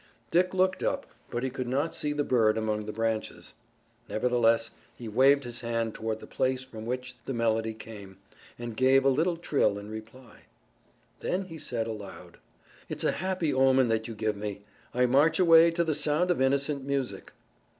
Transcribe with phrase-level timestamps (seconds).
[0.31, 3.53] Dick looked up but he could not see the bird among the branches.
[4.09, 8.17] Nevertheless he waved his hand toward the place from which the melody came
[8.57, 10.45] and gave a little trill in reply.
[11.19, 12.39] Then he said aloud:
[12.89, 14.63] "It's a happy omen that you give me.
[14.91, 17.31] I march away to the sound of innocent music."